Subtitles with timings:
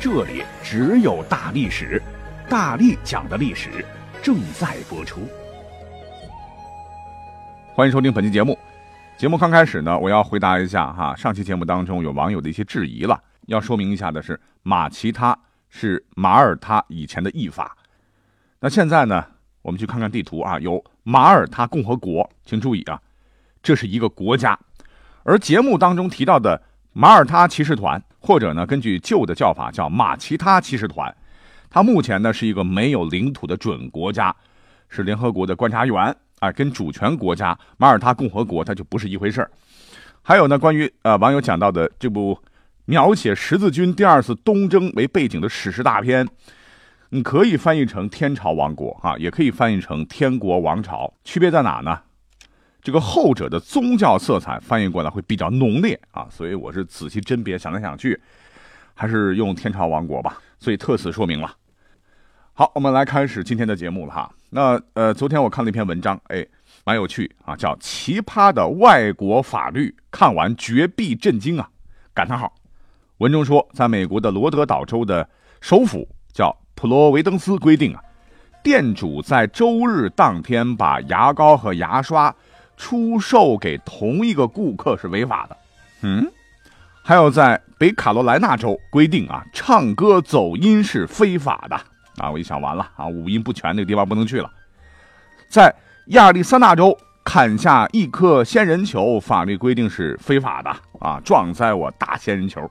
[0.00, 2.00] 这里只有大历史，
[2.48, 3.84] 大力讲的历史
[4.22, 5.26] 正在播出。
[7.74, 8.56] 欢迎收听本期节目。
[9.16, 13.20] 节目刚开始呢，我要回答一下哈，上期节目当中有网友的一些质疑了。
[13.46, 15.36] 要说明一下的是，马其他
[15.68, 17.76] 是马耳他以前的译法。
[18.60, 19.26] 那现在呢，
[19.62, 23.02] 我们去看看地图啊，有马耳他共和国，请注意啊，
[23.60, 24.56] 这是一个国家。
[25.24, 26.62] 而节目当中提到的
[27.00, 28.02] 马耳他骑士团。
[28.20, 31.16] 或者呢，根据旧的叫法叫马其他骑士团，
[31.70, 34.34] 它目前呢是一个没有领土的准国家，
[34.88, 39.48] 是联合国的观察员啊，跟主权国家马耳他共和国它就不是一回事儿
[40.20, 42.36] 还有呢，关于呃网友讲到的这部
[42.86, 46.26] 描写十字军第二次东征为背景的史诗大片，
[47.10, 52.00] 你可以翻译成天朝王国啊，也可以翻译成天国王朝，区别在哪呢？
[52.88, 58.18] 这个后者的宗教色彩翻译过来会比较浓烈啊，所以我是仔细甄别，想来想去，
[58.94, 61.54] 还是用天朝王国吧，所以特此说明了。
[62.54, 64.32] 好，我们来开始今天的节目了哈。
[64.48, 66.46] 那呃，昨天我看了一篇文章，哎，
[66.86, 71.68] 蛮有趣啊，叫《奇葩的外国法律》，看完绝壁震惊啊！
[72.14, 72.50] 感叹号。
[73.18, 75.28] 文中说，在美国的罗德岛州的
[75.60, 78.00] 首府叫普罗维登斯规定啊，
[78.62, 82.34] 店主在周日当天把牙膏和牙刷。
[82.78, 85.56] 出售给同一个顾客是违法的，
[86.02, 86.26] 嗯，
[87.02, 91.76] 还有在北卡罗来纳州规定啊，唱歌走音是非法的
[92.16, 92.30] 啊。
[92.30, 94.48] 我一想完了啊，五音不全那个地方不能去了。
[95.48, 95.74] 在
[96.06, 102.70] 亚利桑那州砍下一颗仙人球，法律规定是非法的啊，撞栽我大仙人球。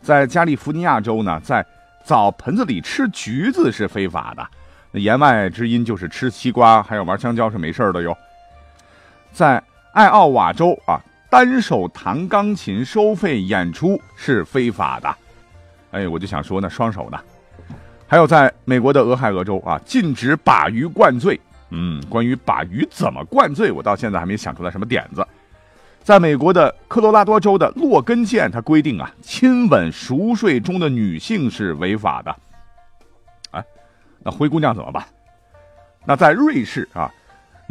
[0.00, 1.64] 在加利福尼亚州呢，在
[2.04, 4.44] 澡盆子里吃橘子是非法的，
[4.90, 8.16] 那言外之音就是吃西瓜还有玩香蕉是没事的哟。
[9.32, 9.62] 在
[9.94, 11.00] 艾奥瓦州啊，
[11.30, 15.14] 单手弹钢琴收费演出是非法的。
[15.92, 17.18] 哎，我就想说呢，双手呢。
[18.06, 21.40] 还有在美国的俄亥俄州啊，禁止把鱼灌醉。
[21.70, 25.26] 嗯，关于把鱼怎么灌醉，我到现在还没想出来什么点子。
[26.02, 32.36] 在美国的科罗拉多州的洛根县，它规定啊，亲吻熟睡中的女性是违法的。
[33.52, 33.64] 哎，
[34.18, 35.02] 那灰姑娘怎么办？
[36.04, 37.10] 那在瑞士啊。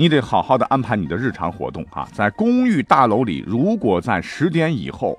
[0.02, 2.08] 你得好好的安排你的日常活动啊！
[2.12, 5.16] 在公寓大楼里，如果在十点以后，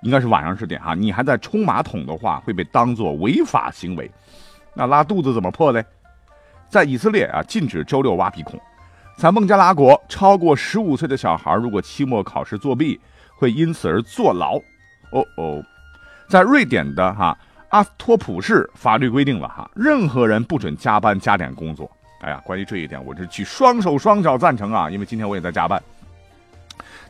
[0.00, 4.10] 应该是晚上十点哈，你还在冲马桶的话，会被当作违法行为。
[4.72, 5.84] 那拉肚子怎么破嘞？
[6.70, 8.58] 在以色列啊，禁止周六挖鼻孔。
[9.18, 12.98] 在孟加拉国，超过十五岁的小孩如果期末考试作弊，
[13.36, 14.56] 会因此而坐牢。
[15.12, 15.62] 哦哦，
[16.30, 17.36] 在瑞典的哈
[17.68, 21.90] 阿斯托普市，法律规定了哈，任何人不准加班加点工作。
[22.24, 24.88] 哎呀，关于这一点，我是举双手双脚赞成啊！
[24.88, 25.80] 因为今天我也在加班。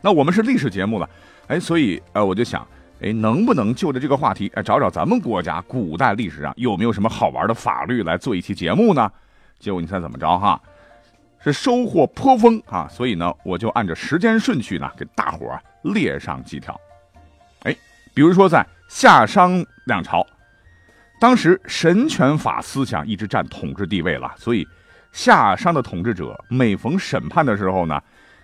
[0.01, 1.09] 那我们是历史节目了，
[1.47, 2.67] 哎，所以呃，我就想，
[2.99, 9.09] 哎，能不能就着这个话题，哎，找找咱们国家古代历史上有没有什么好玩的法律来做一期节目呢？
[9.57, 10.61] 结果你猜怎么着哈？
[11.41, 12.85] 是收获颇丰啊！
[12.91, 16.77] 所以呢，我就按照时间顺序呢，给大伙儿列上几条。
[17.63, 17.73] 哎，
[18.13, 20.27] 比如说在夏商两朝，
[21.21, 24.67] 当时神权法思想一直占统治地位了，所以。
[25.15, 28.03] 夏商的统治者每逢审判的时候呢，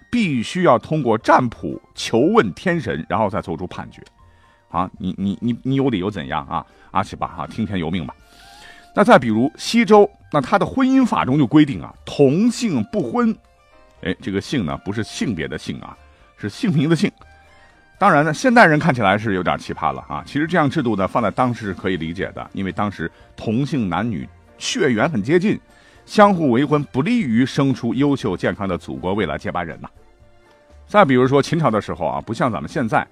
[0.09, 4.01] 必须要通过占卜求问天神，然后再做出判决。
[4.69, 6.65] 啊，你你你你有理由怎样啊？
[6.91, 8.15] 阿奇巴哈，听天由命吧。
[8.95, 13.35] 那再比如西周，那他的婚姻法中就规定啊，同姓不婚。
[14.03, 15.97] 哎，这个姓呢，不是性别的姓啊，
[16.37, 17.11] 是姓名的姓。
[17.99, 20.23] 当然呢，现代人看起来是有点奇葩了啊。
[20.25, 24.25] 其实这样制度呢，放在当时是可以理解的，因为当时同姓男女
[24.57, 25.59] 血缘很接近。
[26.05, 29.89] 相互为婚不利于生出优秀健康的祖国未来接班人呐。
[30.87, 33.07] 再比如说秦朝的时候啊，不像咱们现在，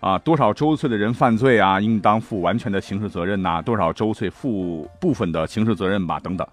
[0.00, 6.46] 啊多少周岁的人犯罪啊，应当负完全的刑事责任呐，多少周岁负部分的刑事责任吧等等。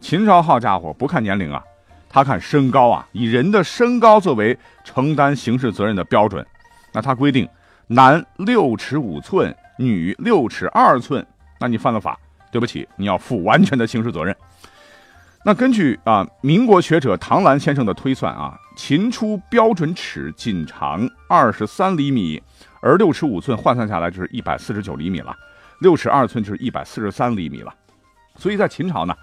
[0.00, 1.62] 秦朝好家伙，不看年龄啊，
[2.08, 6.44] 他看身高啊，以人的身高作为承担刑事责任的标准。
[6.92, 7.48] 那他规定，
[7.86, 11.24] 男六尺五寸，女六尺二寸，
[11.60, 12.18] 那你犯了法，
[12.50, 14.34] 对不起，你要负完全的刑事责任。
[15.42, 22.42] 那根据啊，民国学者唐兰先生的推算啊，秦初标准尺仅长二十三厘米，
[22.82, 25.34] 而六尺五寸换算下来就是一百四十九厘米了，
[25.80, 27.74] 六尺二寸就是一百四十三厘米了。
[28.36, 29.16] 所以在秦朝呢，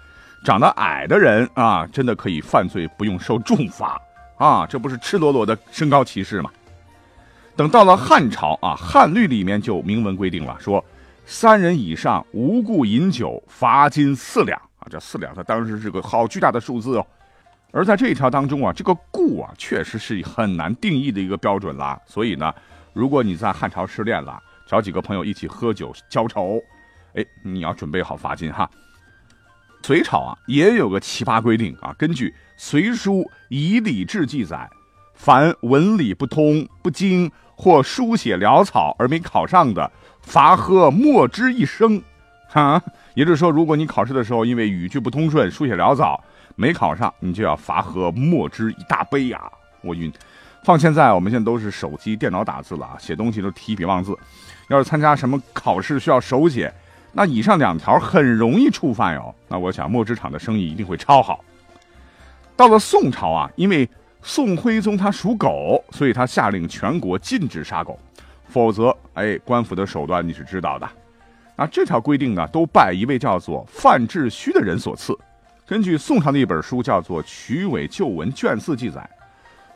[0.44, 4.00] 长得矮的人啊，真的可以犯罪不用受重罚
[4.38, 6.50] 啊，这不是赤裸裸的身高歧视吗？
[7.54, 10.84] 等到了汉朝啊，汉律里面就明文规定了，说
[11.24, 14.60] 三人以上无故饮酒，罚金四两。
[14.88, 17.06] 这四两，它当时是个好巨大的数字哦。
[17.70, 22.00] 而在这一条当中啊，这个故啊，确实是很难定义的一个标准啦。
[22.06, 22.52] 所以呢，
[22.92, 26.58] 如果你在汉朝失恋了，找几个朋友一起喝酒浇愁，
[27.14, 28.68] 哎，你要准备好罚金哈。
[29.82, 34.68] 隋朝啊，也有个奇葩规定啊，根据《隋书以礼志》记载，
[35.14, 37.30] 凡文理不通、不精。
[37.60, 39.90] 或书写潦草而没考上的，
[40.22, 42.00] 罚喝墨汁一升，
[42.52, 42.82] 啊，
[43.14, 46.22] 也就是说，如果你考试的时候因为语句不通顺、书写潦草
[46.56, 49.40] 没考上，你就要罚喝墨汁一大杯呀！
[49.82, 50.12] 我晕。
[50.64, 54.16] 放现在，我们现在都是手机、电脑打字了啊，写东西都提笔忘字。
[54.68, 56.72] 要是参加什么考试需要手写，
[57.12, 59.34] 那以上两条很容易触犯哟。
[59.46, 61.44] 那我想墨汁厂的生意一定会超好。
[62.56, 63.88] 到了宋朝啊，因为
[64.20, 67.98] 宋徽宗他属狗，所以他下令全国禁止杀狗，
[68.48, 70.88] 否则，哎，官府的手段你是知道的。
[71.60, 75.12] 那这条规定呢，都拜一位叫做范志虚的人所赐。
[75.66, 79.10] 根据宋朝的一本书叫做《曲尾旧文》卷四记载，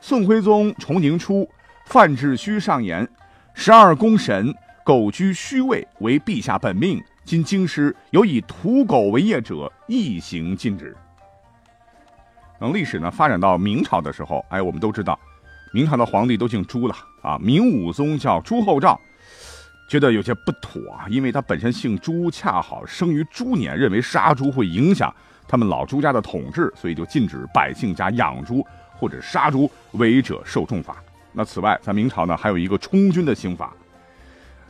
[0.01, 1.47] 宋徽宗崇宁初，
[1.87, 3.07] 范志虚上言：
[3.53, 7.03] 十二宫神狗居虚位，为陛下本命。
[7.25, 10.97] 今京师有以屠狗为业者，一行禁止。
[12.61, 15.19] 等历史呢发展到明朝的时候，哎，我们都知道，
[15.73, 17.37] 明朝的皇帝都姓朱了啊。
[17.43, 19.01] 明武宗叫朱厚照，
[19.93, 25.15] 觉得有些不妥啊，因为他本身姓朱，恰好生于猪年，认为杀猪会影响
[25.47, 28.67] 他们老朱家的统治，所以就禁止百姓家养猪
[28.97, 30.97] 或者杀猪，违者受重罚。
[31.35, 33.71] 那此外，在明朝呢，还有一个充军的刑罚，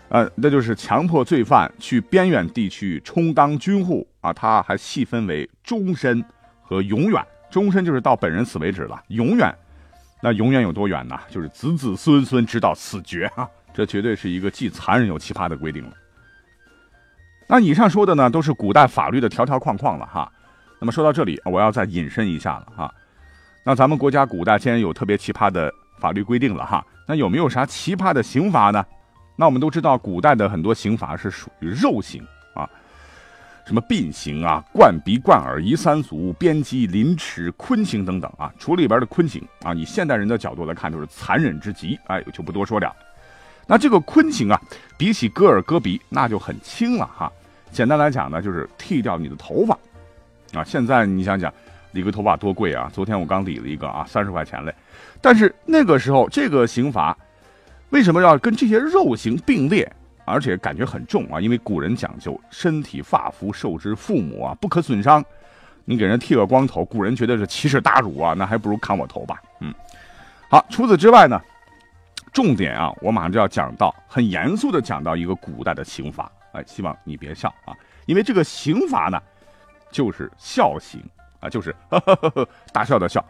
[0.08, 4.32] 呃，那就是强迫罪犯去边远地区充当军户啊。
[4.32, 6.20] 他还细分为终身
[6.60, 7.24] 和永远。
[7.48, 9.54] 终身就是到本人死为止了，永远，
[10.20, 11.16] 那永远有多远呢？
[11.30, 13.48] 就是子子孙孙直到死绝啊！
[13.72, 15.92] 这绝对是一个既残忍又奇葩的规定了。
[17.48, 20.30] 那以上说的呢，都是古代法律的条条框框了哈。
[20.78, 22.94] 那么说到这里，我要再引申一下了哈。
[23.64, 28.84] 那咱们国家古代既然有特别奇葩的法律规定了哈，那有没有啥奇葩的刑罚呢？
[29.36, 32.68] 那我们都知道，古代的很多刑罚是属于肉刑啊。
[33.64, 42.94] 什么膑刑啊、灌鼻、灌耳、夷三族、鞭击、凌迟、坤刑等等啊，除里边的坤刑啊，以现代人的角度来看，就是残忍之极，哎，就不多说了。
[43.66, 44.60] 那这个坤刑啊，
[44.96, 47.30] 比起割耳、割鼻，那就很轻了哈。
[47.70, 49.78] 简单来讲呢，就是剃掉你的头发
[50.52, 50.62] 啊。
[50.64, 51.52] 现在你想想，
[51.92, 52.90] 理个头发多贵啊！
[52.92, 54.74] 昨天我刚理了一个啊，三十块钱嘞。
[55.20, 57.16] 但是那个时候，这个刑罚
[57.90, 59.90] 为什么要跟这些肉刑并列？
[60.24, 65.24] 而且感觉很重啊，因为古人讲究身体发肤受之父母啊，不可损伤。
[65.84, 69.42] 你给人剃个光头，古人觉得是奇耻大辱啊，那还不如砍我头吧。
[69.60, 69.74] 嗯，
[70.48, 71.40] 好，除此之外呢，
[72.32, 76.30] 重点啊，我马上就要讲到，很严肃的讲到一个古代的刑罚。
[76.52, 77.76] 哎，希望你别笑啊，
[78.06, 79.20] 因为这个刑罚呢，
[79.90, 81.02] 就是笑刑
[81.40, 83.24] 啊，就是呵呵呵大笑的笑。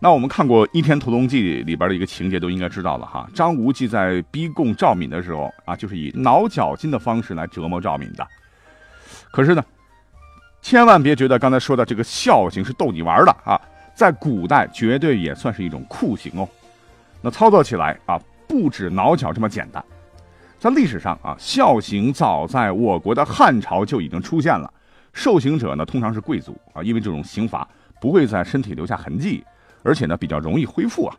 [0.00, 3.28] 那我们看过《倚天屠龙记》里边的一个情节，都应该知道了哈。
[3.34, 8.26] 张无忌在逼供赵敏的时候啊，就是以挠脚筋的方式来折磨赵敏的。
[9.32, 9.64] 可是呢，
[10.62, 13.60] 千万别觉得刚才说的这个笑刑是逗你玩的啊，
[13.94, 16.48] 在古代绝对也算是一种酷刑哦。
[17.20, 19.84] 那操作起来啊，不止挠脚这么简单。
[20.58, 24.72] 在历史上啊，孝刑早在我国的汉朝就已经出现了。
[25.12, 27.68] 受刑者呢，通常是贵族啊，因为这种刑罚
[28.00, 29.44] 不会在身体留下痕迹。
[29.84, 31.16] 而且呢，比较容易恢复啊。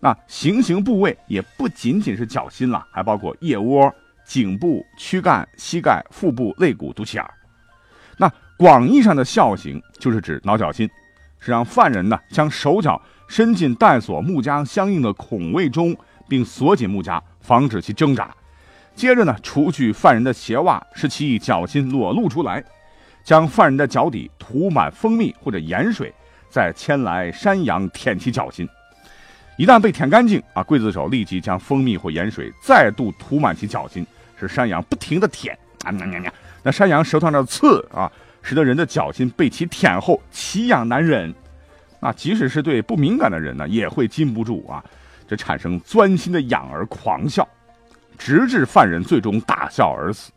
[0.00, 7.24] 那行刑部位也不仅仅是脚心了，还包括腋窝、颈部、躯干、膝盖、腹部、肋骨、肚脐眼。
[8.16, 10.88] 那广义上的孝刑就是指挠脚心，
[11.38, 15.94] 是让犯人呢将手脚伸进带锁木夹相应的孔位中，
[16.30, 18.32] 并锁紧木夹，防止其挣扎。
[18.94, 22.62] 接着呢，除去犯人的鞋袜，使其脚心裸露出来，
[23.24, 26.14] 将犯人的脚底涂满蜂蜜或者盐水。
[26.52, 28.68] 再牵来山羊舔其脚心，
[29.56, 34.04] 一旦被舔干净啊，刽子手立即将蜂蜜或盐水再度涂满其脚心，
[34.36, 36.34] 使山羊不停的舔啊呀呀呀！
[36.64, 38.10] 那山羊舌头上的刺啊，
[38.42, 41.32] 使得人的脚心被其舔后奇痒难忍，
[42.00, 44.84] 那即使是对不敏感的人呢，也会禁不住啊，
[45.30, 47.46] 这产生钻心的痒而狂笑，
[48.18, 50.32] 直至犯人最终大笑而死。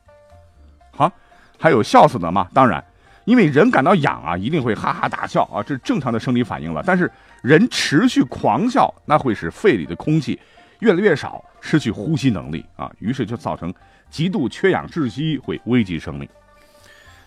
[0.91, 1.11] 好，
[1.59, 2.47] 还有笑死的吗？
[2.53, 2.83] 当然。
[3.25, 6.83] 因为人感到痒啊，一定会哈哈大笑啊，这是正常的生理反应了。
[6.85, 10.39] 但是人持续狂笑，那会使肺里的空气
[10.77, 13.73] 越来越少，失去呼吸能力啊，于是就造成
[14.11, 16.29] 极度缺氧窒息，会危及生命。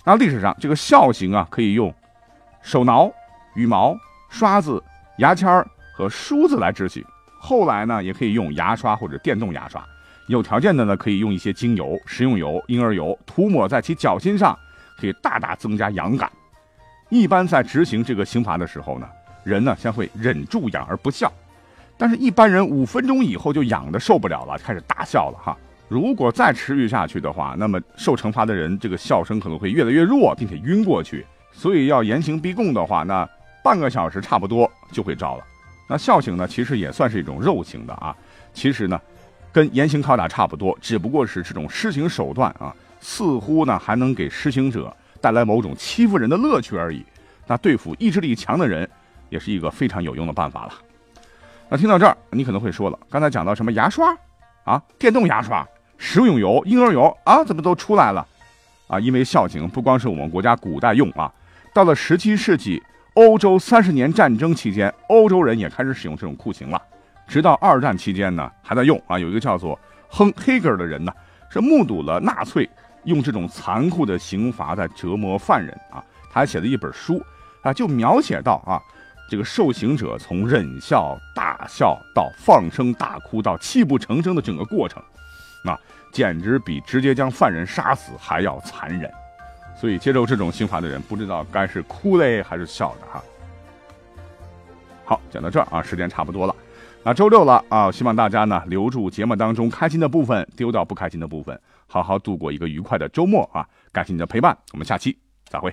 [0.04, 1.92] 那历史上这个笑刑啊，可以用
[2.62, 3.10] 手挠、
[3.56, 3.96] 羽毛、
[4.28, 4.80] 刷子、
[5.18, 7.04] 牙签儿和梳子来执行。
[7.46, 9.80] 后来呢，也可以用牙刷或者电动牙刷。
[10.26, 14.58] 有条件的呢，可以用一些精油、食用油、婴儿油涂抹在其脚心上，
[14.98, 16.28] 可以大大增加痒感。
[17.08, 19.06] 一般在执行这个刑罚的时候呢，
[19.44, 21.32] 人呢将会忍住痒而不笑，
[21.96, 25.56] 但是一般人五分钟以后就痒的受不了了，开始大笑了哈。
[25.86, 31.24] 如果再持续下去的话，那么受惩罚的人这个笑声可能会越来越弱，并且晕过去。
[31.52, 33.24] 所以要严刑逼供的话，那
[33.62, 35.44] 半个小时差不多就会招了。
[35.86, 38.16] 那笑刑呢，其实也算是一种肉刑的啊。
[38.52, 39.00] 其实呢。
[39.52, 47.02] 跟严刑拷打差不多，只不过是这种施行手段啊，似乎呢还能给施行者带来某种欺负人的乐趣而已。
[47.46, 48.86] 那对付意志力强的人，
[49.30, 50.74] 也是一个非常有用的办法了。
[51.70, 54.14] 那听到这儿，你可能会说了，刚才讲到什么牙刷
[54.64, 55.66] 啊、电动牙刷、
[55.96, 58.26] 食用油、婴儿油啊，怎么都出来了
[58.88, 59.00] 啊？
[59.00, 61.32] 因为孝刑不光是我们国家古代用啊，
[61.72, 62.82] 到了十七世纪，
[63.16, 66.80] 欧洲三十年战争期间，欧洲人也开始使用这种酷刑了。
[67.26, 69.18] 直到二战期间呢，还在用啊。
[69.18, 71.10] 有一个叫做亨黑格尔的人呢，
[71.48, 72.68] 是目睹了纳粹
[73.04, 76.04] 用这种残酷的刑罚在折磨犯人啊。
[76.30, 77.18] 他还写了一本书
[77.62, 78.76] 啊，就描写到啊，
[79.30, 85.02] 这个受刑者从忍笑、大笑到放声大哭到泣不成声的整个过程，
[85.64, 85.74] 那
[86.12, 89.10] 简直比直接将犯人杀死还要残忍。
[89.76, 93.22] 所以接受这种刑罚的人，不知道该是哭嘞还是笑的哈。
[95.04, 96.56] 好，讲到这儿啊，时间差不多了。
[97.04, 103.68] 那周六了啊，希望大家呢留住节目当中开心的部分，丢掉不开心的部分，好好度过一个愉快的周末啊！
[103.92, 105.16] 感谢你的陪伴，我们下期
[105.48, 105.72] 再会。